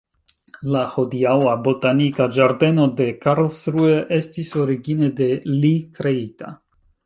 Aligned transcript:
La 0.75 0.79
hodiaŭa 0.93 1.51
botanika 1.67 2.27
ĝardeno 2.39 2.87
de 3.01 3.07
Karlsruhe 3.27 4.01
estis 4.21 4.53
origine 4.65 5.15
de 5.23 5.31
li 5.63 5.75
kreita. 6.01 6.55